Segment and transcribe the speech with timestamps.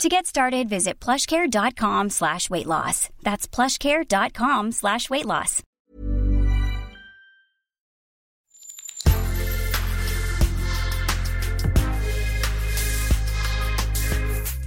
[0.00, 3.08] To get started, visit plushcare.com slash weight loss.
[3.22, 5.62] That's plushcare.com slash weight loss.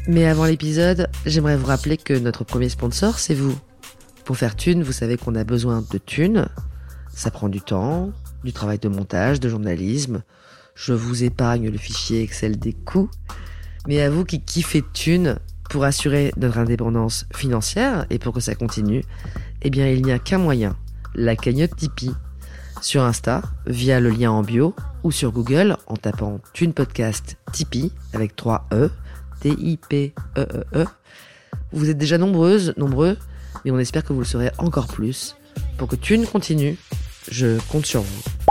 [0.07, 3.57] Mais avant l'épisode, j'aimerais vous rappeler que notre premier sponsor, c'est vous.
[4.23, 6.47] Pour faire thune, vous savez qu'on a besoin de thunes.
[7.13, 8.11] Ça prend du temps,
[8.43, 10.21] du travail de montage, de journalisme.
[10.75, 13.09] Je vous épargne le fichier Excel des coûts.
[13.87, 15.37] Mais à vous qui kiffez Thune,
[15.69, 19.03] pour assurer notre indépendance financière et pour que ça continue,
[19.61, 20.75] eh bien il n'y a qu'un moyen,
[21.13, 22.11] la cagnotte Tipeee.
[22.81, 27.91] Sur Insta, via le lien en bio, ou sur Google en tapant Thune Podcast Tipeee
[28.13, 28.89] avec 3 E,
[29.41, 30.85] T-I-P-E-E-E.
[31.71, 33.17] Vous êtes déjà nombreuses, nombreux,
[33.63, 35.35] mais on espère que vous le serez encore plus.
[35.77, 36.77] Pour que Thune continue,
[37.31, 38.44] je compte sur vous.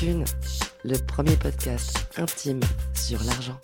[0.00, 0.24] Thune,
[0.82, 2.60] le premier podcast intime
[2.94, 3.60] sur l'argent.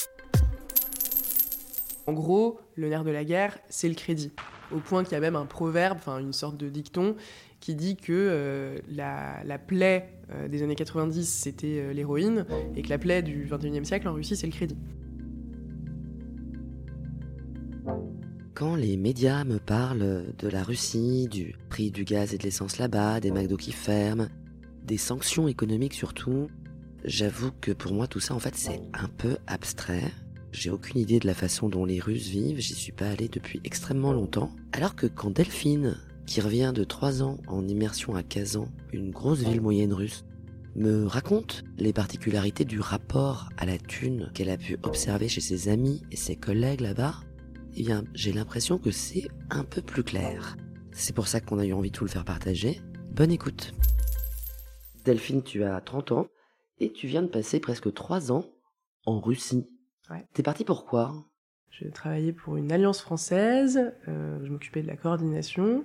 [2.06, 4.33] En gros, le nerf de la guerre, c'est le crédit.
[4.70, 7.17] Au point qu'il y a même un proverbe, enfin une sorte de dicton,
[7.61, 12.83] qui dit que euh, la, la plaie euh, des années 90, c'était euh, l'héroïne, et
[12.83, 14.77] que la plaie du 21e siècle en Russie, c'est le crédit.
[18.53, 22.77] Quand les médias me parlent de la Russie, du prix du gaz et de l'essence
[22.77, 24.29] là-bas, des McDo qui ferment,
[24.87, 26.48] des sanctions économiques surtout,
[27.05, 30.12] j'avoue que pour moi tout ça en fait c'est un peu abstrait.
[30.53, 33.61] J'ai aucune idée de la façon dont les Russes vivent, j'y suis pas allé depuis
[33.64, 34.51] extrêmement longtemps.
[34.73, 39.41] Alors que quand Delphine, qui revient de 3 ans en immersion à Kazan, une grosse
[39.41, 40.25] ville moyenne russe,
[40.75, 45.69] me raconte les particularités du rapport à la thune qu'elle a pu observer chez ses
[45.69, 47.20] amis et ses collègues là-bas,
[47.77, 50.57] eh bien, j'ai l'impression que c'est un peu plus clair.
[50.92, 52.80] C'est pour ça qu'on a eu envie de tout le faire partager.
[53.11, 53.75] Bonne écoute.
[55.06, 56.27] Delphine, tu as 30 ans
[56.78, 58.44] et tu viens de passer presque 3 ans
[59.06, 59.67] en Russie.
[60.11, 60.27] Ouais.
[60.34, 61.14] T'es parti pourquoi
[61.70, 65.84] Je travaillais pour une alliance française, euh, je m'occupais de la coordination.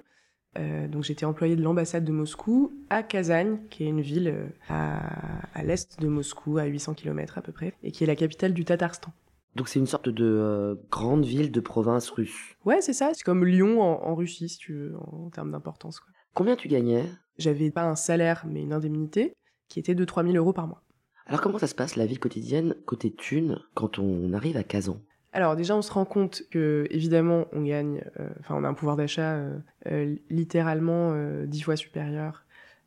[0.59, 4.47] Euh, donc j'étais employée de l'ambassade de Moscou à Kazagne, qui est une ville euh,
[4.67, 8.17] à, à l'est de Moscou, à 800 km à peu près, et qui est la
[8.17, 9.13] capitale du Tatarstan.
[9.55, 12.55] Donc c'est une sorte de euh, grande ville de province russe.
[12.65, 16.01] Ouais, c'est ça, c'est comme Lyon en, en Russie, si tu veux, en, termes d'importance.
[16.33, 17.05] Combien tu gagnais?
[17.37, 19.33] J'avais pas un salaire, mais une indemnité,
[19.67, 20.83] qui était de 3000 euros par mois.
[21.25, 24.99] Alors comment ça se passe la vie quotidienne côté thune quand on arrive à Kazan?
[25.33, 28.73] Alors déjà, on se rend compte que évidemment, on gagne, euh, enfin, on a un
[28.73, 31.15] pouvoir d'achat euh, euh, littéralement
[31.45, 32.43] dix fois supérieur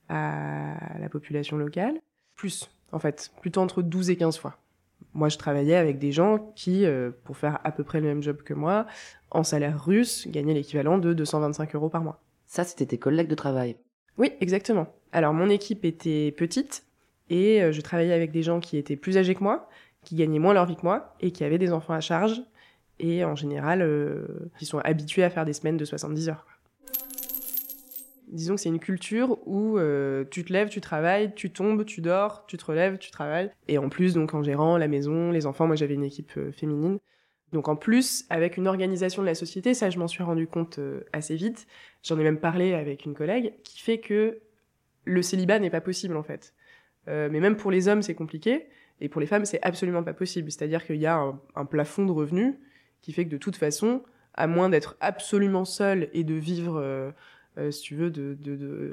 [0.08, 1.98] à la population locale,
[2.36, 4.58] plus en fait, plutôt entre 12 et 15 fois.
[5.14, 6.84] Moi, je travaillais avec des gens qui,
[7.24, 8.86] pour faire à peu près le même job que moi,
[9.30, 12.20] en salaire russe, gagnaient l'équivalent de 225 euros par mois.
[12.46, 13.76] Ça, c'était tes collègues de travail?
[14.18, 14.86] Oui, exactement.
[15.12, 16.84] Alors, mon équipe était petite
[17.30, 19.68] et euh, je travaillais avec des gens qui étaient plus âgés que moi,
[20.02, 22.42] qui gagnaient moins leur vie que moi et qui avaient des enfants à charge
[23.00, 26.46] et en général, euh, qui sont habitués à faire des semaines de 70 heures.
[28.28, 32.00] Disons que c'est une culture où euh, tu te lèves, tu travailles, tu tombes, tu
[32.00, 33.50] dors, tu te relèves, tu travailles.
[33.68, 36.98] Et en plus, donc en gérant la maison, les enfants, moi j'avais une équipe féminine.
[37.54, 40.80] Donc en plus, avec une organisation de la société, ça je m'en suis rendu compte
[40.80, 41.68] euh, assez vite.
[42.02, 44.40] J'en ai même parlé avec une collègue qui fait que
[45.04, 46.52] le célibat n'est pas possible en fait.
[47.06, 48.66] Euh, mais même pour les hommes, c'est compliqué.
[49.00, 50.50] Et pour les femmes, c'est absolument pas possible.
[50.50, 52.54] C'est-à-dire qu'il y a un, plafond de revenus
[53.02, 54.02] qui fait que de toute façon,
[54.34, 58.12] à moins d'être absolument seul et de vivre, euh, si tu veux,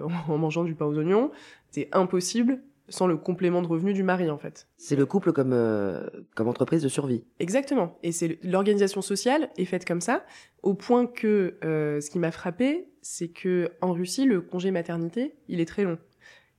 [0.27, 1.31] en mangeant du pain aux oignons,
[1.71, 4.67] c'est impossible sans le complément de revenus du mari, en fait.
[4.77, 7.23] C'est le couple comme, euh, comme entreprise de survie.
[7.39, 7.97] Exactement.
[8.03, 10.23] Et c'est l'organisation sociale est faite comme ça,
[10.61, 15.35] au point que euh, ce qui m'a frappé, c'est que en Russie, le congé maternité,
[15.47, 15.97] il est très long.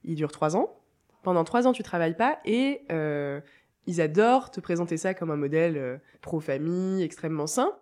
[0.05, 0.81] Il dure trois ans.
[1.23, 3.41] Pendant trois ans, tu travailles pas et euh,
[3.87, 7.73] ils adorent te présenter ça comme un modèle pro-famille, extrêmement sain,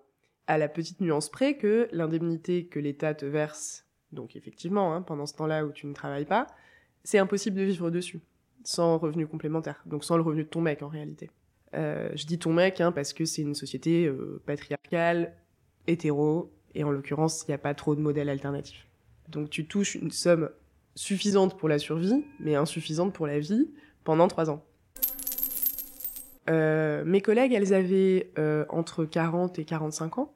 [0.47, 5.27] à la petite nuance près que l'indemnité que l'État te verse, donc effectivement, hein, pendant
[5.27, 6.47] ce temps-là où tu ne travailles pas,
[7.05, 8.21] c'est impossible de vivre dessus,
[8.65, 11.31] sans revenu complémentaire, donc sans le revenu de ton mec en réalité.
[11.75, 15.35] Euh, je dis ton mec hein, parce que c'est une société euh, patriarcale,
[15.87, 18.87] hétéro, et en l'occurrence, il n'y a pas trop de modèles alternatifs.
[19.29, 20.51] Donc tu touches une somme
[20.95, 23.69] suffisante pour la survie, mais insuffisante pour la vie,
[24.05, 24.65] pendant trois ans.
[26.49, 28.33] Euh, mes collègues, elles avaient
[28.69, 30.35] entre 40 et 45 ans.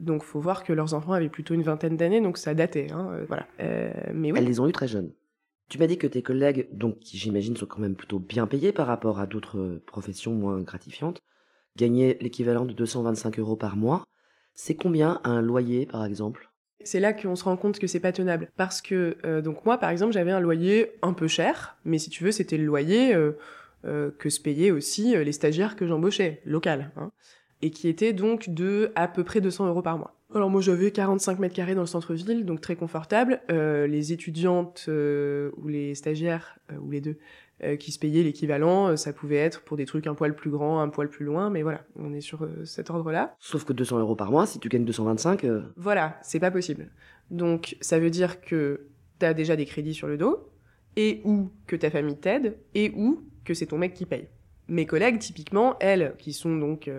[0.00, 2.90] Donc, faut voir que leurs enfants avaient plutôt une vingtaine d'années, donc ça datait.
[2.90, 3.46] Hein, voilà.
[4.12, 4.38] Mais oui.
[4.38, 5.12] Elles les ont eu très jeunes.
[5.68, 8.72] Tu m'as dit que tes collègues, donc qui j'imagine sont quand même plutôt bien payés
[8.72, 11.20] par rapport à d'autres professions moins gratifiantes,
[11.76, 14.04] gagnaient l'équivalent de 225 euros par mois.
[14.54, 16.50] C'est combien un loyer, par exemple?
[16.84, 18.50] C'est là qu'on se rend compte que c'est pas tenable.
[18.56, 22.10] Parce que, euh, donc moi, par exemple, j'avais un loyer un peu cher, mais si
[22.10, 23.32] tu veux, c'était le loyer euh,
[23.86, 27.10] euh, que se payaient aussi les stagiaires que j'embauchais, local, hein,
[27.62, 30.14] et qui était donc de à peu près 200 euros par mois.
[30.34, 33.40] Alors moi, j'avais 45 mètres carrés dans le centre-ville, donc très confortable.
[33.48, 37.18] les étudiantes ou les stagiaires, ou les deux,
[37.62, 38.88] euh, qui se payaient l'équivalent.
[38.88, 41.50] Euh, ça pouvait être pour des trucs un poil plus grand, un poil plus loin,
[41.50, 43.36] mais voilà, on est sur euh, cet ordre-là.
[43.38, 45.46] Sauf que 200 euros par mois, si tu gagnes 225...
[45.76, 46.90] Voilà, c'est pas possible.
[47.30, 48.88] Donc ça veut dire que
[49.20, 50.50] t'as déjà des crédits sur le dos,
[50.96, 54.26] et ou que ta famille t'aide, et ou que c'est ton mec qui paye.
[54.66, 56.90] Mes collègues, typiquement, elles, qui sont donc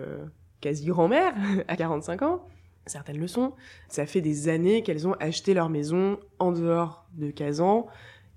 [0.62, 1.34] quasi grand-mères,
[1.68, 2.46] à 45 ans,
[2.86, 3.52] certaines le sont,
[3.88, 7.86] ça fait des années qu'elles ont acheté leur maison en dehors de Kazan,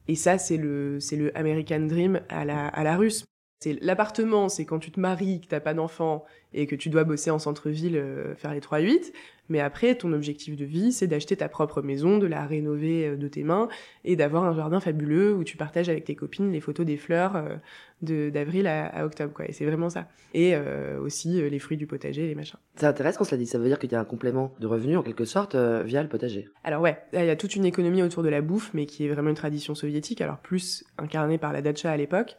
[0.10, 3.26] et ça, c'est le, c'est le American Dream à la, à la russe.
[3.60, 7.04] C'est l'appartement, c'est quand tu te maries, que t'as pas d'enfant et que tu dois
[7.04, 9.12] bosser en centre-ville, euh, faire les 3-8.
[9.50, 13.18] Mais après, ton objectif de vie, c'est d'acheter ta propre maison, de la rénover euh,
[13.18, 13.68] de tes mains
[14.06, 17.36] et d'avoir un jardin fabuleux où tu partages avec tes copines les photos des fleurs
[17.36, 17.56] euh,
[18.02, 19.50] de d'avril à, octobre, quoi.
[19.50, 20.08] Et c'est vraiment ça.
[20.34, 22.60] Et euh, aussi les fruits du potager, les machins.
[22.76, 23.48] Ça intéresse quand cela dit.
[23.48, 26.08] Ça veut dire qu'il y a un complément de revenu en quelque sorte via le
[26.08, 26.48] potager.
[26.64, 29.10] Alors ouais, il y a toute une économie autour de la bouffe, mais qui est
[29.10, 30.22] vraiment une tradition soviétique.
[30.22, 32.36] Alors plus incarnée par la dacha à l'époque.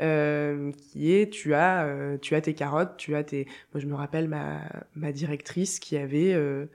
[0.00, 3.86] Euh, qui est tu as euh, tu as tes carottes, tu as tes moi je
[3.86, 4.60] me rappelle ma
[4.96, 6.66] ma directrice qui avait euh,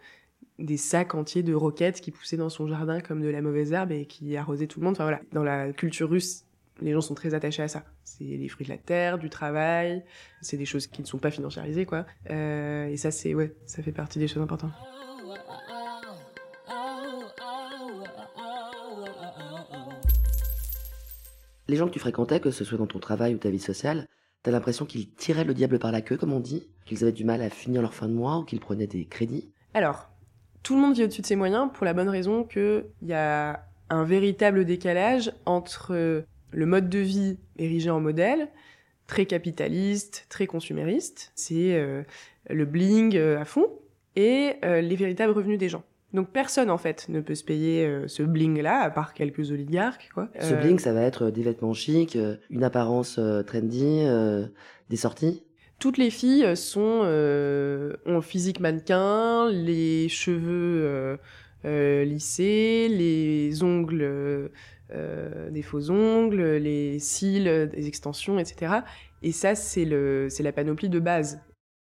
[0.58, 3.92] des sacs entiers de roquettes qui poussaient dans son jardin comme de la mauvaise herbe
[3.92, 4.94] et qui arrosaient tout le monde.
[4.94, 6.46] Enfin voilà, dans la culture russe,
[6.82, 7.84] les gens sont très attachés à ça.
[8.06, 10.04] C'est les fruits de la terre, du travail,
[10.42, 12.06] c'est des choses qui ne sont pas financiarisées quoi.
[12.30, 14.72] et ça c'est ouais, ça fait partie des choses importantes.
[21.70, 24.08] Les gens que tu fréquentais, que ce soit dans ton travail ou ta vie sociale,
[24.44, 27.24] t'as l'impression qu'ils tiraient le diable par la queue, comme on dit Qu'ils avaient du
[27.24, 29.52] mal à finir leur fin de mois ou qu'ils prenaient des crédits?
[29.74, 30.10] Alors,
[30.64, 33.66] tout le monde vit au-dessus de ses moyens pour la bonne raison qu'il y a
[33.90, 38.50] un véritable décalage entre le mode de vie érigé en modèle,
[39.08, 42.04] très capitaliste, très consumériste, c'est euh,
[42.50, 43.68] le bling euh, à fond,
[44.16, 45.84] et euh, les véritables revenus des gens.
[46.14, 49.52] Donc personne en fait ne peut se payer euh, ce bling là à part quelques
[49.52, 50.30] oligarques quoi.
[50.40, 54.06] Ce euh, bling ça va être des vêtements chics, euh, une apparence trendy,
[54.90, 55.44] des sorties?
[55.78, 57.06] Toutes les filles sont
[58.06, 61.20] ont physique mannequin, les cheveux
[61.64, 64.50] lissés, les ongles
[65.52, 68.80] des faux ongles, les cils, des extensions, etc.
[69.22, 71.40] Et ça c'est le c'est la panoplie de base.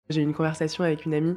[0.09, 1.35] J'ai eu une conversation avec une amie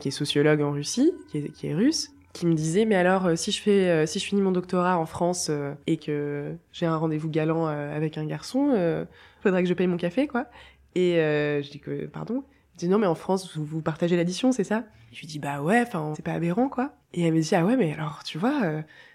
[0.00, 3.26] qui est sociologue en Russie, qui est, qui est russe, qui me disait mais alors
[3.26, 6.56] euh, si je fais euh, si je finis mon doctorat en France euh, et que
[6.72, 9.06] j'ai un rendez-vous galant avec un garçon
[9.40, 10.46] faudrait que je paye mon café quoi.
[10.94, 12.44] Et je dis que pardon.
[12.74, 14.84] Il dit non mais en France vous, partagez l'addition c'est ça?
[15.12, 16.96] Je lui dis bah ouais enfin c'est pas aberrant quoi.
[17.14, 18.60] Et elle me dit ah ouais mais alors tu vois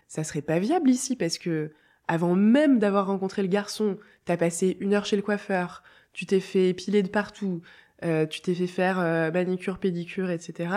[0.08, 1.74] ça serait pas viable ici parce que
[2.08, 5.84] avant même d'avoir rencontré le garçon t'as passé une heure chez le coiffeur
[6.14, 7.62] tu t'es fait épiler de partout
[8.02, 8.98] tu t'es fait faire
[9.34, 10.70] manicure pédicure etc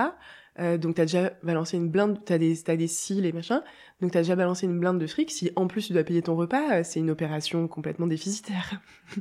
[0.59, 3.63] euh, donc t'as déjà balancé une blinde, t'as des, t'as des cils et machin,
[4.01, 5.31] donc t'as déjà balancé une blinde de fric.
[5.31, 8.81] Si en plus tu dois payer ton repas, euh, c'est une opération complètement déficitaire.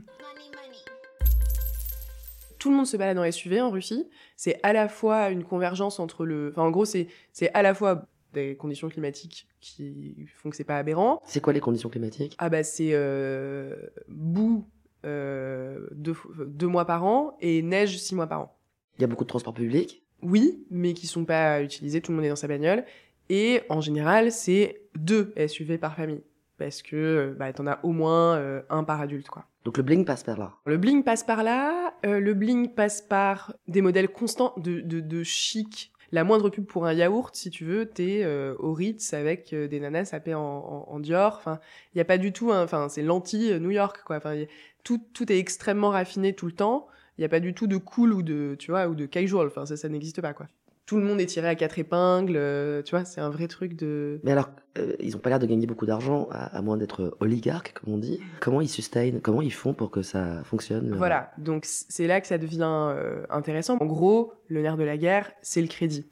[2.59, 4.07] Tout le monde se balade en SUV en Russie.
[4.35, 7.73] C'est à la fois une convergence entre le, enfin en gros c'est c'est à la
[7.73, 11.21] fois des conditions climatiques qui font que c'est pas aberrant.
[11.25, 12.35] C'est quoi les conditions climatiques?
[12.37, 13.75] Ah bah c'est euh,
[14.07, 14.67] boue
[15.05, 18.55] euh, deux, deux mois par an et neige six mois par an.
[18.97, 22.17] Il y a beaucoup de transports publics oui, mais qui sont pas utilisés, tout le
[22.17, 22.85] monde est dans sa bagnole.
[23.29, 26.21] Et en général, c'est deux SUV par famille.
[26.57, 29.45] Parce que euh, bah, t'en as au moins euh, un par adulte, quoi.
[29.63, 30.53] Donc le bling passe par là.
[30.65, 31.93] Le bling passe par là.
[32.05, 35.91] Euh, le bling passe par des modèles constants de, de, de chic.
[36.11, 38.25] La moindre pub pour un yaourt, si tu veux, t'es
[38.59, 41.37] au Ritz avec des nanas sapées en, en, en Dior.
[41.37, 41.61] Enfin,
[41.95, 42.51] il y a pas du tout.
[42.51, 44.17] Enfin, c'est l'anti New York, quoi.
[44.17, 44.35] Enfin,
[44.83, 46.87] tout, tout est extrêmement raffiné tout le temps.
[47.17, 49.47] Il n'y a pas du tout de cool ou de, tu vois, ou de casual.
[49.47, 50.47] Enfin, ça, ça n'existe pas, quoi.
[50.91, 53.77] Tout le monde est tiré à quatre épingles, euh, tu vois, c'est un vrai truc
[53.77, 54.19] de...
[54.23, 57.73] Mais alors, euh, ils ont pas l'air de gagner beaucoup d'argent, à, moins d'être oligarques,
[57.73, 58.19] comme on dit.
[58.41, 62.27] Comment ils sustain Comment ils font pour que ça fonctionne Voilà, donc c'est là que
[62.27, 63.77] ça devient euh, intéressant.
[63.79, 66.07] En gros, le nerf de la guerre, c'est le crédit.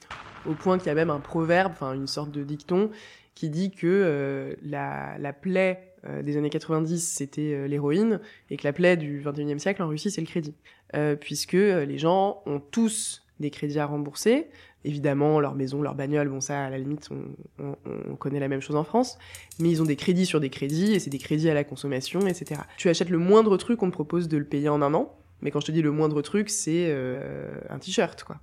[0.46, 2.90] Au point qu'il y a même un proverbe, enfin une sorte de dicton,
[3.36, 8.96] qui dit que la, la plaie des années 90, c'était l'héroïne, et que la plaie
[8.96, 10.56] du 21e siècle en Russie, c'est le crédit.
[10.96, 14.48] Euh, puisque euh, les gens ont tous des crédits à rembourser,
[14.84, 18.62] évidemment, leur maison, leur bagnole, bon ça, à la limite, on, on, connaît la même
[18.62, 19.18] chose en France,
[19.60, 22.22] mais ils ont des crédits sur des crédits, et c'est des crédits à la consommation,
[22.22, 22.62] etc.
[22.78, 25.52] Tu achètes le moindre truc, on te propose de le payer en un an, mais
[25.52, 28.40] quand je te dis le moindre truc, c'est euh, un t-shirt, quoi.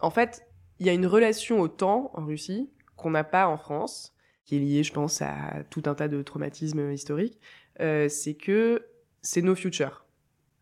[0.00, 0.46] En fait,
[0.78, 4.14] il y a une relation au temps en Russie qu'on n'a pas en France,
[4.44, 7.38] qui est liée, je pense, à tout un tas de traumatismes historiques,
[7.80, 8.84] euh, c'est que
[9.22, 10.04] c'est no future.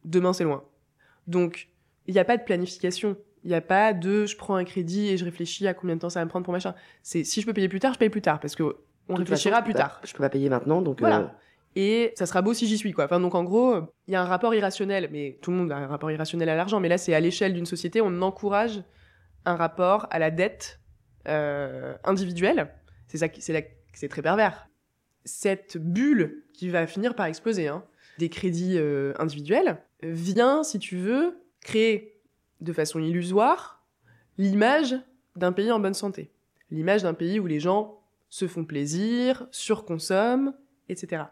[0.05, 0.65] Demain, c'est loin.
[1.29, 1.69] Donc,
[2.07, 3.17] il n'y a pas de planification.
[3.45, 6.01] Il n'y a pas de je prends un crédit et je réfléchis à combien de
[6.01, 6.75] temps ça va me prendre pour machin.
[7.03, 8.77] C'est si je peux payer plus tard, je paye plus tard parce que
[9.09, 10.01] on réfléchira plus tard.
[10.05, 10.99] Je peux pas payer maintenant, donc.
[11.01, 11.21] Voilà.
[11.21, 11.27] Euh,
[11.77, 13.05] et ça sera beau si j'y suis, quoi.
[13.05, 13.77] Enfin, donc en gros,
[14.09, 16.57] il y a un rapport irrationnel, mais tout le monde a un rapport irrationnel à
[16.57, 18.83] l'argent, mais là, c'est à l'échelle d'une société, on encourage
[19.45, 20.81] un rapport à la dette
[21.29, 22.75] euh, individuelle.
[23.07, 24.69] C'est ça, c'est c'est très pervers.
[25.25, 27.85] Cette bulle qui va finir par exploser, hein,
[28.19, 32.21] des crédits euh, individuels, vient, si tu veux, créer
[32.61, 33.83] de façon illusoire
[34.37, 34.97] l'image
[35.37, 36.31] d'un pays en bonne santé.
[36.71, 40.55] L'image d'un pays où les gens se font plaisir, surconsomment,
[40.89, 41.25] etc.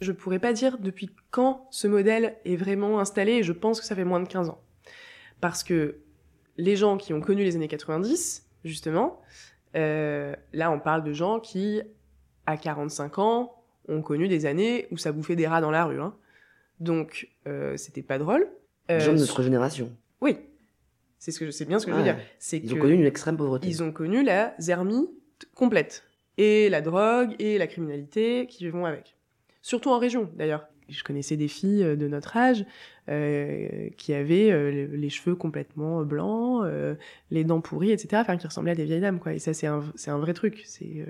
[0.00, 3.94] Je pourrais pas dire depuis quand ce modèle est vraiment installé je pense que ça
[3.94, 4.60] fait moins de 15 ans.
[5.40, 5.98] Parce que
[6.56, 9.20] les gens qui ont connu les années 90, justement,
[9.76, 11.80] euh, là on parle de gens qui,
[12.46, 16.00] à 45 ans, ont connu des années où ça bouffait des rats dans la rue.
[16.00, 16.14] Hein.
[16.80, 18.48] Donc, euh, c'était pas drôle.
[18.90, 19.92] Euh, gens de notre génération.
[20.20, 20.36] Oui.
[21.18, 22.18] C'est ce que c'est bien ce que je veux dire.
[22.38, 23.68] C'est ils ont connu une extrême pauvreté.
[23.68, 25.08] Ils ont connu la zermie
[25.54, 26.02] complète.
[26.38, 29.16] Et la drogue et la criminalité qui vont avec.
[29.60, 30.66] Surtout en région, d'ailleurs.
[30.88, 32.66] Je connaissais des filles euh, de notre âge
[33.08, 36.66] euh, qui avaient les cheveux complètement blancs,
[37.30, 38.22] les dents pourries, etc.
[38.22, 39.32] Enfin, qui ressemblaient à des vieilles dames, quoi.
[39.32, 40.62] Et ça, c'est un, c'est un vrai truc.
[40.64, 41.06] C'est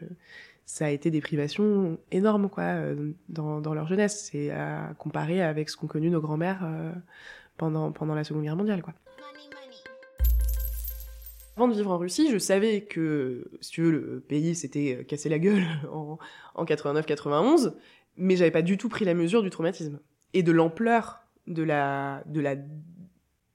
[0.67, 5.43] ça a été des privations énormes quoi euh, dans, dans leur jeunesse c'est à comparer
[5.43, 6.93] avec ce qu'ont connu nos grands-mères euh,
[7.57, 8.95] pendant pendant la Seconde Guerre mondiale quoi.
[11.57, 15.29] Avant de vivre en Russie, je savais que, si tu veux, le pays s'était cassé
[15.29, 16.19] la gueule en,
[16.55, 17.75] en 89-91,
[18.17, 20.01] mais j'avais pas du tout pris la mesure du traumatisme
[20.33, 22.57] et de l'ampleur de la, de la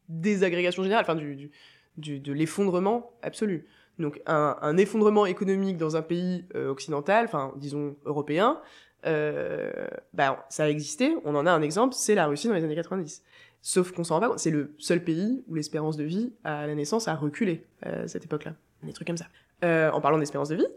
[0.10, 1.52] désagrégation générale, enfin du, du,
[1.98, 3.66] du de l'effondrement absolu.
[4.00, 8.62] Donc un, un, effondrement économique dans un pays euh, occidental, enfin disons européen,
[9.06, 11.16] euh, bah, ça a existé.
[11.24, 13.24] On en a un exemple, c'est la Russie dans les années 90.
[13.62, 16.68] Sauf qu'on s'en rend pas compte, c'est le seul pays où l'espérance de vie à
[16.68, 18.54] la naissance a reculé à cette époque-là.
[18.84, 19.28] Des trucs comme ça.
[19.64, 20.68] Euh, en parlant d'espérance de vie,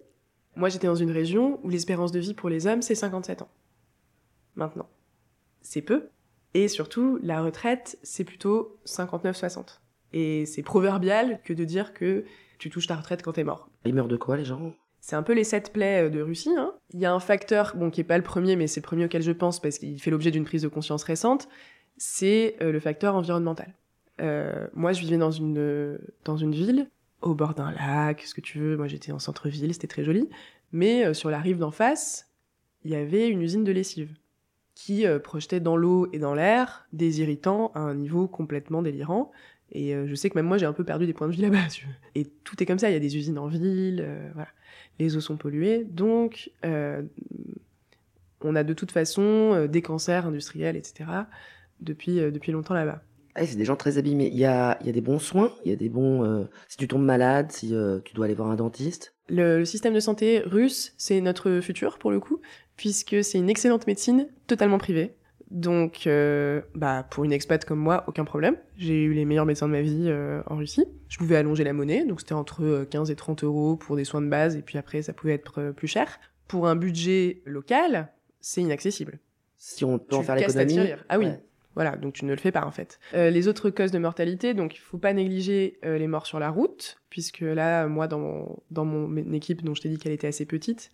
[0.57, 3.51] moi j'étais dans une région où l'espérance de vie pour les hommes c'est 57 ans.
[4.57, 4.89] Maintenant.
[5.61, 6.09] C'est peu.
[6.55, 9.79] Et surtout, la retraite, c'est plutôt 59-60.
[10.13, 12.25] Et c'est proverbial que de dire que
[12.61, 13.69] tu touches ta retraite quand t'es mort.
[13.85, 14.75] Ils meurent de quoi, les gens?
[15.01, 16.55] C'est un peu les sept plaies euh, de Russie.
[16.57, 16.73] Hein.
[16.93, 19.07] Il y a un facteur, bon, qui est pas le premier, mais c'est le premier
[19.07, 21.49] auquel je pense parce qu'il fait l'objet d'une prise de conscience récente,
[21.97, 23.75] c'est euh, le facteur environnemental.
[24.21, 26.89] Euh, moi, je vivais dans une, dans une ville,
[27.23, 28.77] au bord d'un lac, ce que tu veux.
[28.77, 30.29] Moi, j'étais en centre-ville, c'était très joli.
[30.73, 32.29] Mais euh, sur la rive d'en face,
[32.85, 34.15] il y avait une usine de lessive
[34.75, 39.31] qui euh, projetait dans l'eau et dans l'air des irritants à un niveau complètement délirant.
[39.73, 41.43] Et euh, je sais que même moi, j'ai un peu perdu des points de vie
[41.43, 41.67] là-bas.
[42.15, 42.91] Et tout est comme ça.
[42.91, 44.49] Il y a des usines en ville, euh, voilà.
[44.99, 45.85] Les eaux sont polluées.
[45.85, 47.03] Donc, euh,
[48.43, 51.05] on a de toute façon euh, des cancers industriels, etc.
[51.81, 53.03] depuis, depuis longtemps là-bas.
[53.37, 54.29] Ah, c'est des gens très abîmés.
[54.33, 56.49] Il y a, il y a des bons soins, il y a des bons...
[56.67, 57.73] si tu tombes malade, si
[58.05, 59.15] tu dois aller voir un dentiste.
[59.29, 62.41] Le, le système de santé russe, c'est notre futur pour le coup,
[62.77, 65.15] puisque c'est une excellente médecine totalement privée.
[65.51, 68.57] Donc, euh, bah, pour une expat comme moi, aucun problème.
[68.77, 70.87] J'ai eu les meilleurs médecins de ma vie euh, en Russie.
[71.09, 74.23] Je pouvais allonger la monnaie, donc c'était entre 15 et 30 euros pour des soins
[74.23, 76.21] de base, et puis après, ça pouvait être euh, plus cher.
[76.47, 78.09] Pour un budget local,
[78.41, 79.19] c'est inaccessible.
[79.57, 80.79] Si on peut en faire l'économie.
[81.09, 81.27] Ah oui.
[81.27, 81.41] Ouais.
[81.75, 82.99] Voilà, donc tu ne le fais pas en fait.
[83.15, 86.41] Euh, les autres causes de mortalité, donc il faut pas négliger euh, les morts sur
[86.41, 90.13] la route, puisque là, moi, dans mon, dans mon équipe dont je t'ai dit qu'elle
[90.13, 90.91] était assez petite,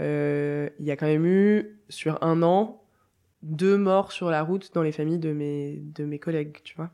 [0.00, 2.82] euh, il y a quand même eu, sur un an,
[3.46, 6.90] deux morts sur la route dans les familles de mes, de mes collègues, tu vois.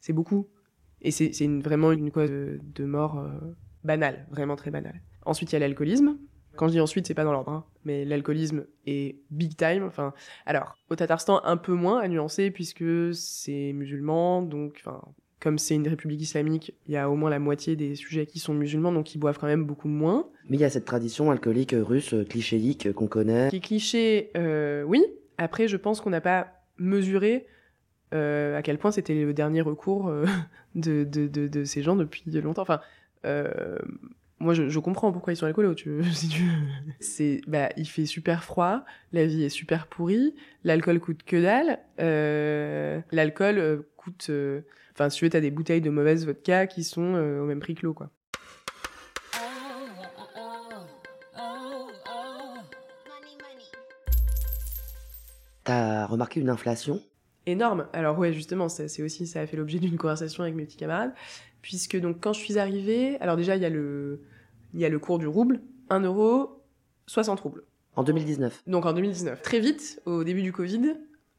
[0.00, 0.46] C'est beaucoup.
[1.00, 3.28] Et c'est une, vraiment une cause de, de mort euh,
[3.84, 5.00] banale, vraiment très banale.
[5.24, 6.18] Ensuite, il y a l'alcoolisme.
[6.56, 9.84] Quand je dis ensuite, c'est pas dans l'ordre, hein, mais l'alcoolisme est big time.
[9.84, 10.12] Enfin,
[10.44, 15.00] alors, au Tatarstan, un peu moins à nuancer, puisque c'est musulman, donc, enfin,
[15.38, 18.40] comme c'est une république islamique, il y a au moins la moitié des sujets qui
[18.40, 20.28] sont musulmans, donc ils boivent quand même beaucoup moins.
[20.48, 23.50] Mais il y a cette tradition alcoolique russe clichéique qu'on connaît.
[23.50, 25.04] Qui est cliché, euh, oui,
[25.38, 27.46] après, je pense qu'on n'a pas mesuré
[28.14, 30.24] euh, à quel point c'était le dernier recours euh,
[30.74, 32.62] de, ces gens depuis longtemps.
[32.62, 32.80] Enfin,
[33.24, 33.78] euh,
[34.40, 35.74] moi, je, comprends pourquoi ils sont alcoolos,
[37.00, 41.80] C'est, bah, il fait super froid, la vie est super pourrie, l'alcool coûte que dalle,
[43.12, 44.30] l'alcool coûtent.
[44.94, 47.74] Enfin, si tu veux, t'as des bouteilles de mauvaise vodka qui sont au même prix
[47.74, 48.10] que l'eau, quoi.
[55.68, 56.98] T'as remarqué une inflation?
[57.44, 57.88] Énorme.
[57.92, 61.12] Alors ouais, justement, c'est aussi ça a fait l'objet d'une conversation avec mes petits camarades,
[61.60, 64.22] puisque donc quand je suis arrivée, alors déjà il y a le
[64.72, 65.60] il y a le cours du rouble,
[65.90, 66.64] 1 euro,
[67.06, 67.64] 60 roubles.
[67.96, 68.62] En 2019.
[68.66, 69.42] Donc en 2019.
[69.42, 70.94] Très vite, au début du Covid,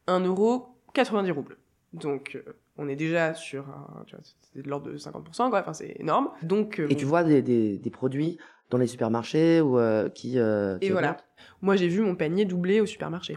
[0.06, 1.56] 1 euro, 90 roubles.
[1.92, 5.58] Donc euh, on est déjà sur un, tu vois, c'est de l'ordre de 50%, quoi.
[5.58, 6.30] Enfin, c'est énorme.
[6.44, 8.38] Donc, euh, Et tu vois des, des, des, produits
[8.70, 11.16] dans les supermarchés ou euh, qui, qui, Et voilà.
[11.62, 13.36] Moi, j'ai vu mon panier doubler au supermarché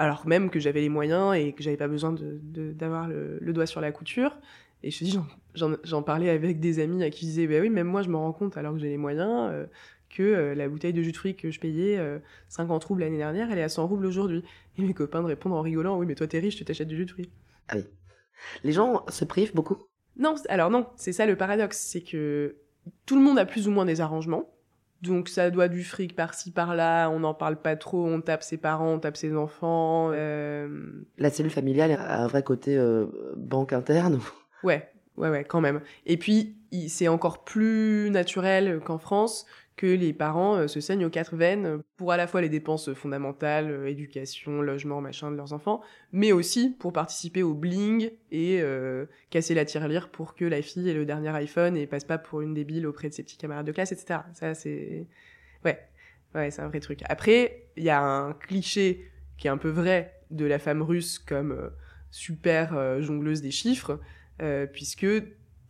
[0.00, 3.66] alors même que j'avais les moyens et que j'avais pas besoin d'avoir de, le, doigt
[3.66, 4.38] sur la couture.
[4.82, 5.18] Et je te dis,
[5.54, 8.16] j'en parlais avec des amis à qui je disais, bah oui, même moi je me
[8.16, 9.66] rends compte alors que j'ai les moyens euh,
[10.08, 12.00] que euh, la bouteille de jus de fruits que je payais
[12.48, 14.42] 50 euh, roubles l'année dernière, elle est à 100 roubles aujourd'hui.
[14.78, 16.96] Et mes copains de répondre en rigolant, oui, mais toi t'es riche, tu t'achètes du
[16.96, 17.30] jus de fruits.
[17.68, 17.84] Ah oui.
[18.64, 19.76] Les gens se privent beaucoup?
[20.16, 22.56] Non, alors non, c'est ça le paradoxe, c'est que
[23.04, 24.48] tout le monde a plus ou moins des arrangements.
[25.02, 28.58] Donc ça doit du fric par-ci par-là, on n'en parle pas trop, on tape ses
[28.58, 30.10] parents, on tape ses enfants.
[30.12, 30.68] Euh...
[31.18, 34.20] La cellule familiale a un vrai côté euh, banque interne
[34.62, 35.80] Ouais, ouais, ouais, quand même.
[36.04, 36.56] Et puis
[36.88, 39.46] c'est encore plus naturel qu'en France
[39.80, 42.92] que les parents euh, se saignent aux quatre veines pour à la fois les dépenses
[42.92, 45.80] fondamentales, euh, éducation, logement, machin de leurs enfants,
[46.12, 50.90] mais aussi pour participer au bling et euh, casser la tirelire pour que la fille
[50.90, 53.66] ait le dernier iPhone et passe pas pour une débile auprès de ses petits camarades
[53.66, 54.20] de classe, etc.
[54.34, 55.06] Ça, c'est...
[55.64, 55.78] Ouais,
[56.34, 57.00] ouais, c'est un vrai truc.
[57.06, 61.18] Après, il y a un cliché qui est un peu vrai de la femme russe
[61.18, 61.70] comme
[62.10, 63.98] super jongleuse des chiffres,
[64.72, 65.06] puisque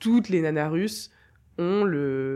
[0.01, 1.13] toutes les nanas russes
[1.59, 2.30] ont le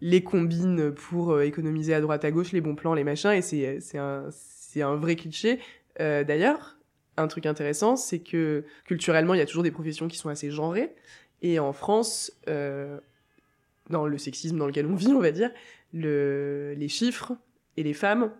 [0.00, 3.42] les combines pour euh, économiser à droite à gauche, les bons plans, les machins, et
[3.42, 4.28] c'est, c'est, un,
[4.76, 5.58] un vrai cliché.
[6.00, 6.76] Euh, d'ailleurs,
[7.16, 10.50] un truc intéressant, c'est que culturellement, il y a toujours des professions qui sont assez
[10.50, 10.94] genrées,
[11.42, 12.98] et en France, euh,
[13.90, 15.50] dans le sexisme dans lequel on vit, on va dire,
[15.92, 17.32] le, les chiffres
[17.76, 18.32] et les femmes,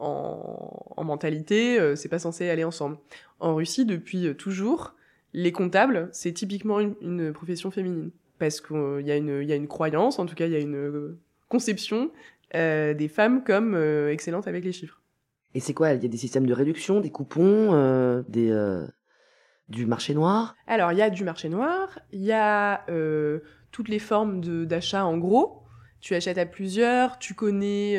[0.00, 2.98] en, en mentalité, euh, c'est pas censé aller ensemble.
[3.40, 4.94] En Russie, depuis toujours,
[5.32, 8.10] les comptables, c'est typiquement une, une profession féminine
[8.44, 10.58] parce qu'il y, a une, y a une croyance, en tout cas il y a
[10.58, 12.10] une euh, conception
[12.54, 15.00] euh, des femmes comme euh, excellentes avec les chiffres.
[15.54, 17.72] Et c'est quoi Il y a des systèmes de réduction, des coupons,
[18.28, 18.84] des,
[19.70, 20.56] du marché noir?
[20.66, 22.84] Alors il y a du marché noir, il y a
[23.70, 25.62] toutes les formes d'achat en gros.
[26.00, 27.98] Tu achètes à plusieurs, tu connais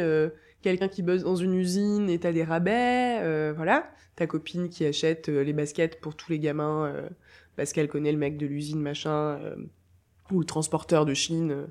[0.61, 3.89] quelqu'un qui bosse dans une usine et t'as des rabais, voilà.
[4.15, 6.93] Ta copine qui achète les baskets pour tous les gamins
[7.55, 9.39] parce qu'elle connaît le mec de l'usine, machin
[10.31, 11.67] ou le transporteur de Chine.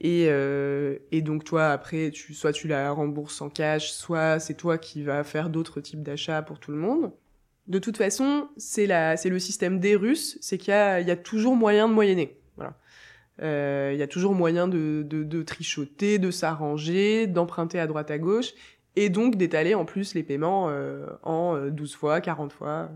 [0.00, 4.54] Et, euh, et donc toi après tu soit tu la rembourses en cash, soit c'est
[4.54, 7.12] toi qui vas faire d'autres types d'achats pour tout le monde.
[7.66, 11.08] De toute façon, c'est la c'est le système des Russes, c'est qu'il y a il
[11.08, 12.38] y a toujours moyen de moyenner.
[12.56, 12.78] Voilà.
[13.42, 18.10] Euh, il y a toujours moyen de, de, de trichoter, de s'arranger, d'emprunter à droite
[18.10, 18.52] à gauche,
[18.96, 22.90] et donc d'étaler en plus les paiements euh, en 12 fois, 40 fois.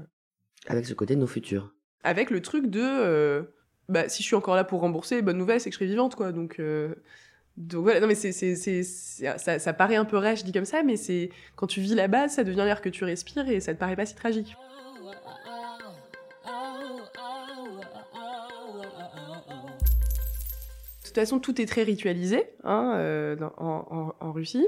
[0.67, 1.73] Avec ce côté de nos futurs.
[2.03, 3.43] Avec le truc de euh,
[3.89, 6.15] bah, si je suis encore là pour rembourser, bonne nouvelle, c'est que je serai vivante,
[6.15, 6.33] quoi.
[6.33, 6.95] Donc, euh,
[7.57, 8.83] voilà, non, mais c'est, c'est, c'est,
[9.39, 12.45] ça, paraît un peu rêche dit comme ça, mais c'est quand tu vis là-bas, ça
[12.45, 14.57] devient l'air que tu respires et ça te paraît pas si tragique.
[21.03, 24.67] De toute façon, tout est très ritualisé hein, euh, en, Russie.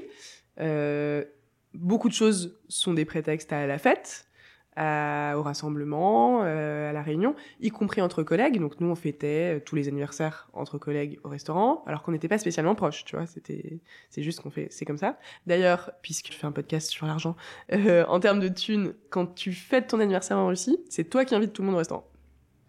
[0.60, 1.24] Euh,
[1.72, 4.26] beaucoup de choses sont des prétextes à la fête
[4.76, 8.58] au rassemblement, euh, à la réunion, y compris entre collègues.
[8.60, 12.28] Donc nous, on fêtait euh, tous les anniversaires entre collègues au restaurant, alors qu'on n'était
[12.28, 13.26] pas spécialement proches, tu vois.
[13.26, 15.18] C'était, c'est juste qu'on fait, c'est comme ça.
[15.46, 17.36] D'ailleurs, puisque je fais un podcast sur l'argent,
[17.72, 21.34] euh, en termes de thunes, quand tu fêtes ton anniversaire en Russie, c'est toi qui
[21.34, 22.06] invites tout le monde au restaurant.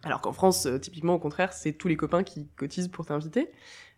[0.04, 3.50] Alors qu'en France, typiquement, au contraire, c'est tous les copains qui cotisent pour t'inviter.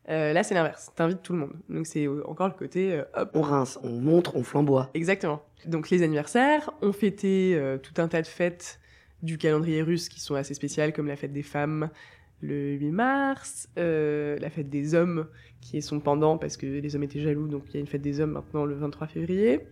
[0.08, 0.90] Euh, là, c'est l'inverse.
[0.94, 1.52] T'invites tout le monde.
[1.68, 3.30] Donc c'est euh, encore le côté euh, hop.
[3.34, 4.90] On rince, on montre, on flamboie.
[4.94, 5.42] Exactement.
[5.66, 8.78] Donc les anniversaires, on fêtait tout un tas de fêtes
[9.22, 11.90] du calendrier russe qui sont assez spéciales, comme la fête des femmes
[12.40, 15.26] le 8 mars, la fête des hommes
[15.60, 17.88] qui est son pendant parce que les hommes étaient jaloux, donc il y a une
[17.88, 19.66] fête des hommes maintenant le 23 février.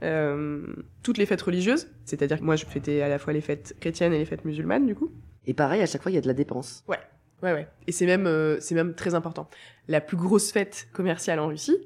[0.00, 4.14] toutes les fêtes religieuses, c'est-à-dire que moi je fêtais à la fois les fêtes chrétiennes
[4.14, 5.12] et les fêtes musulmanes du coup.
[5.46, 6.84] Et pareil, à chaque fois il y a de la dépense.
[6.88, 6.96] Ouais.
[7.42, 7.68] Ouais, ouais.
[7.86, 9.48] Et c'est même, euh, même très important.
[9.86, 11.76] La plus grosse fête commerciale en Russie,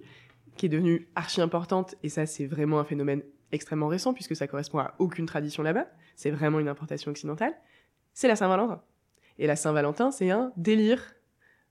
[0.57, 4.47] qui est devenue archi importante, et ça, c'est vraiment un phénomène extrêmement récent, puisque ça
[4.47, 5.87] correspond à aucune tradition là-bas,
[6.17, 7.55] c'est vraiment une importation occidentale,
[8.15, 8.83] c'est la Saint-Valentin.
[9.39, 11.15] Et la Saint-Valentin, c'est un délire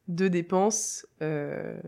[0.07, 1.79] de dépenses, euh,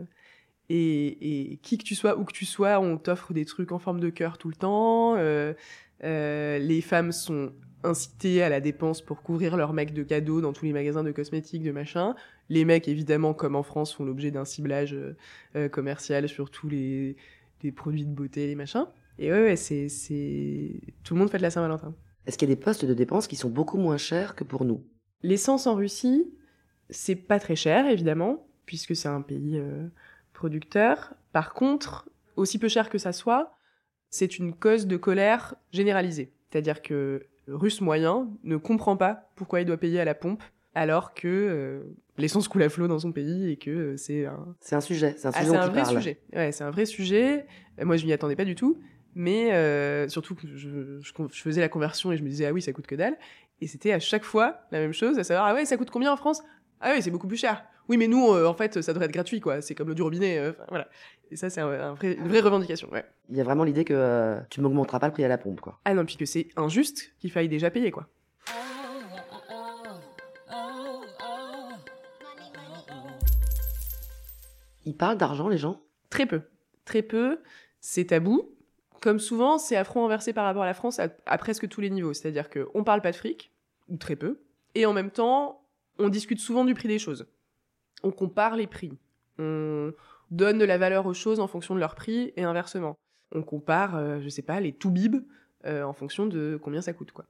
[0.70, 4.00] et, qui que tu sois, où que tu sois, on t'offre des trucs en forme
[4.00, 5.54] de cœur tout le temps, euh
[6.02, 10.66] les femmes sont inciter à la dépense pour couvrir leurs mecs de cadeaux dans tous
[10.66, 12.16] les magasins de cosmétiques, de machin.
[12.50, 15.16] Les mecs, évidemment, comme en France, font l'objet d'un ciblage euh,
[15.56, 17.16] euh, commercial sur tous les,
[17.62, 18.86] les, produits de beauté, les machins.
[19.20, 20.80] Et ouais, ouais c'est, c'est...
[21.04, 21.94] Tout le monde fait de la Saint-Valentin.
[22.26, 24.66] Est-ce qu'il y a des postes de dépenses qui sont beaucoup moins chers que pour
[24.66, 24.84] nous?
[25.22, 26.34] L'essence en Russie,
[26.90, 29.88] c'est pas très cher, évidemment, puisque c'est un pays euh,
[30.34, 31.14] producteur.
[31.32, 33.56] Par contre, aussi peu cher que ça soit,
[34.10, 36.34] c'est une cause de colère généralisée.
[36.50, 40.44] C'est-à-dire que russe moyen ne comprend pas pourquoi il doit payer à la pompe
[40.76, 41.84] alors que euh,
[42.18, 44.56] l'essence coule à flot dans son pays et que euh, c'est un...
[44.60, 46.22] C'est un sujet, c'est un sujet ah, c'est un vrai sujet.
[46.34, 47.46] Ouais, c'est un vrai sujet.
[47.82, 48.80] Moi, je m'y attendais pas du tout.
[49.16, 52.62] Mais euh, surtout que je, je, faisais la conversion et je me disais, ah oui,
[52.62, 53.16] ça coûte que dalle.
[53.62, 56.12] Et c'était à chaque fois la même chose, à savoir, ah ouais, ça coûte combien
[56.12, 56.42] en France?
[56.86, 57.64] Ah oui, c'est beaucoup plus cher.
[57.88, 59.62] Oui, mais nous, en fait, ça devrait être gratuit, quoi.
[59.62, 60.54] C'est comme l'eau du robinet.
[60.68, 60.88] voilà.
[61.32, 62.90] Et ça, c'est un, vrai, une vraie revendication.
[62.92, 63.06] Ouais.
[63.30, 65.80] Il y a vraiment l'idée que tu m'augmenteras pas le prix à la pompe, quoi.
[65.86, 68.08] Ah non, puis que c'est injuste qu'il faille déjà payer, quoi.
[74.86, 75.82] Ils parlent d'argent, les gens?
[76.10, 76.42] Très peu.
[76.86, 77.40] Très peu.
[77.80, 78.54] C'est tabou.
[79.02, 81.90] Comme souvent, c'est à front renversé par rapport à la France à, presque tous les
[81.90, 82.14] niveaux.
[82.14, 83.52] C'est-à-dire qu'on parle pas de fric,
[83.90, 84.42] ou très peu,
[84.76, 85.63] et en même temps,
[86.00, 87.28] on discute souvent du prix des choses.
[88.04, 88.98] On compare les prix.
[89.40, 89.94] On
[90.32, 92.96] donne de la valeur aux choses en fonction de leur prix et inversement.
[93.34, 95.24] On compare, euh, je sais pas, les tout-bibs
[95.66, 97.26] euh, en fonction de combien ça coûte, quoi.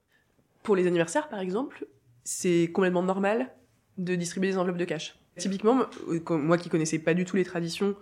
[0.64, 1.86] Pour les anniversaires, par exemple,
[2.24, 3.54] c'est complètement normal
[3.98, 5.20] de distribuer des enveloppes de cash.
[5.38, 5.86] Typiquement,
[6.30, 7.96] moi qui connaissais pas du tout les traditions,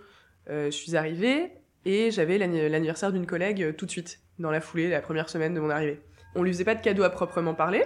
[0.48, 1.52] euh, je suis arrivée
[1.84, 5.54] et j'avais l'anniversaire d'une collègue euh, tout de suite, dans la foulée, la première semaine
[5.54, 6.00] de mon arrivée.
[6.34, 7.84] On lui faisait pas de cadeau à proprement parler,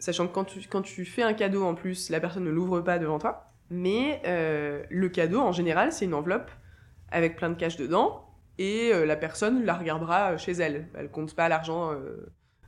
[0.00, 3.20] sachant que quand tu, fais un cadeau en plus, la personne ne l'ouvre pas devant
[3.20, 3.52] toi.
[3.70, 6.50] Mais euh, le cadeau, en général, c'est une enveloppe
[7.12, 8.24] avec plein de cash dedans,
[8.58, 10.88] et la personne la regardera chez elle.
[10.94, 11.94] Elle compte pas l'argent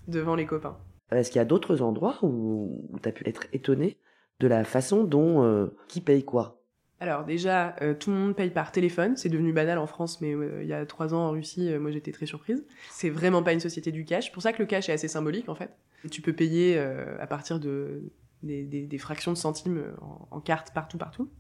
[0.08, 0.78] devant les copains.
[1.16, 3.98] Est-ce qu'il y a d'autres endroits où, tu as pu être étonné
[4.40, 6.61] de la façon dont euh, qui paye quoi?
[7.02, 9.16] Alors déjà, euh, tout le monde paye par téléphone.
[9.16, 11.90] C'est devenu banal en France, mais euh, il y a trois ans en Russie, moi
[11.90, 12.64] j'étais très surprise.
[12.90, 14.26] C'est vraiment pas une société du cash.
[14.26, 15.70] C'est pour ça que le cash est assez symbolique en fait.
[16.10, 18.10] Tu peux payer à partir de
[18.42, 21.30] des, fractions de centimes en, en carte partout, partout.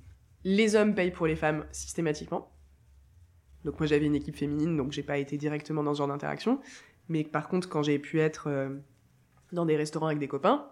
[0.44, 2.52] Les hommes payent pour les femmes systématiquement.
[3.64, 6.60] Donc moi j'avais une équipe féminine, donc j'ai pas été directement dans ce genre d'interaction.
[7.08, 8.48] Mais par contre, quand j'ai pu être
[9.52, 10.68] dans des restaurants avec des copains,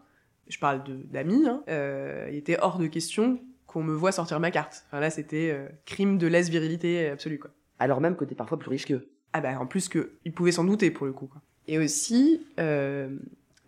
[0.51, 3.41] je parle d'amis, hein, euh, il était hors de question
[3.71, 4.85] qu'on me voit sortir ma carte.
[4.87, 7.51] Enfin là, c'était euh, crime de lèse-virilité absolue, quoi.
[7.79, 9.09] Alors même que t'es parfois plus riche qu'eux.
[9.33, 11.27] Ah bah en plus que ils pouvaient s'en douter pour le coup.
[11.27, 11.41] Quoi.
[11.67, 13.17] Et aussi, euh,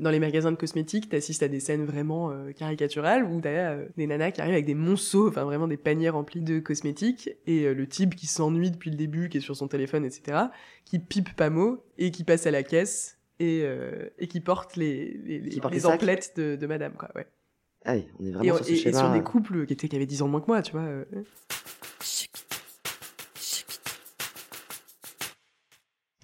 [0.01, 4.33] dans les magasins de cosmétiques, t'assistes à des scènes vraiment caricaturales où t'as des nanas
[4.33, 8.17] qui arrivent avec des monceaux, enfin vraiment des paniers remplis de cosmétiques, et le type
[8.17, 10.47] qui s'ennuie depuis le début, qui est sur son téléphone, etc.,
[10.85, 14.77] qui pipe pas mot et qui passe à la caisse et, euh, et qui porte
[14.77, 17.27] les, les, les, emplettes de, de, madame, quoi, ouais.
[17.85, 19.97] Ah oui, on est vraiment et, sur ce et, sur des couples qui, étaient, qui
[19.97, 20.83] avaient 10 ans de moins que moi, tu vois.
[20.83, 21.05] Euh.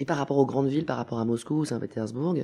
[0.01, 2.35] Et par rapport aux grandes villes, par rapport à Moscou ou Saint-Pétersbourg,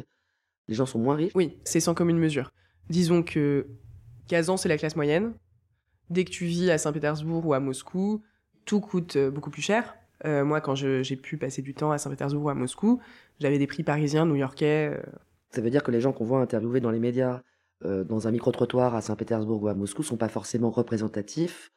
[0.69, 2.51] les gens sont moins riches Oui, c'est sans commune mesure.
[2.91, 3.69] Disons que
[4.27, 5.35] Kazan, c'est la classe moyenne.
[6.11, 8.23] Dès que tu vis à Saint-Pétersbourg ou à Moscou,
[8.65, 9.95] tout coûte euh, beaucoup plus cher.
[10.25, 13.01] Euh, moi, quand j'ai pu passer du temps à Saint-Pétersbourg ou à Moscou,
[13.41, 14.91] j'avais des prix parisiens, new-yorkais.
[14.93, 15.03] Euh.
[15.51, 17.41] Ça veut dire que les gens qu'on voit interviewer dans les médias, euh,
[17.83, 21.71] dans un micro-trottoir à Saint-Pétersbourg ou à Moscou, sont pas forcément représentatifs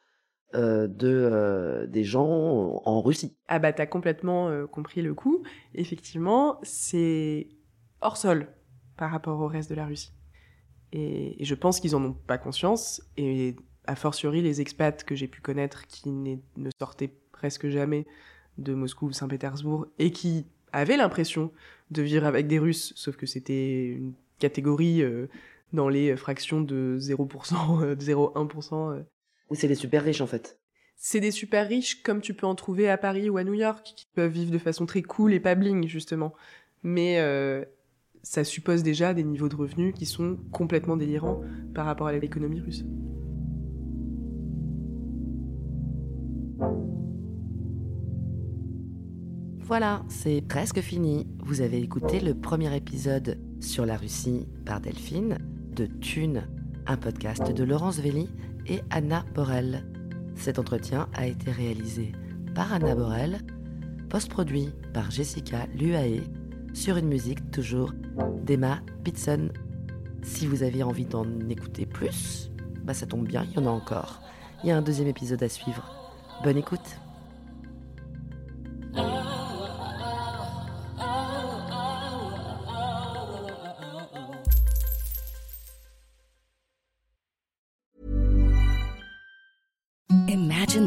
[0.54, 3.36] de des gens en Russie.
[3.48, 5.42] Ah bah t'as complètement compris le coup.
[5.74, 7.48] Effectivement, c'est
[8.00, 8.48] hors sol
[8.96, 10.12] par rapport au reste de la Russie.
[10.92, 13.02] Et, et je pense qu'ils en ont pas conscience.
[13.18, 13.56] Et
[13.88, 18.06] a fortiori les expats que j'ai pu connaître qui ne sortaient presque jamais
[18.58, 21.50] de Moscou ou Saint-Pétersbourg et qui avaient l'impression
[21.90, 25.26] de vivre avec des Russes, sauf que c'était une catégorie euh,
[25.72, 28.92] dans les fractions de 0%, de 0,1%.
[28.92, 29.02] Euh.
[29.50, 30.58] Ou c'est les super riches en fait.
[30.96, 33.92] C'est des super riches comme tu peux en trouver à Paris ou à New York,
[33.96, 36.34] qui peuvent vivre de façon très cool et pas bling justement.
[36.82, 37.64] Mais euh,
[38.22, 41.40] ça suppose déjà des niveaux de revenus qui sont complètement délirants
[41.74, 42.84] par rapport à l'économie russe.
[49.68, 51.26] Voilà, c'est presque fini.
[51.44, 55.36] Vous avez écouté le premier épisode sur la Russie par Delphine,
[55.74, 56.48] de Thune,
[56.86, 58.28] un podcast de Laurence Velli
[58.66, 59.84] et Anna Borel.
[60.34, 62.12] Cet entretien a été réalisé
[62.54, 63.38] par Anna Borel,
[64.08, 66.22] post-produit par Jessica Luae,
[66.74, 67.92] sur une musique toujours
[68.44, 69.50] d'Emma Pitson.
[70.22, 72.50] Si vous avez envie d'en écouter plus,
[72.84, 74.20] bah ça tombe bien, il y en a encore.
[74.62, 76.14] Il y a un deuxième épisode à suivre.
[76.44, 76.98] Bonne écoute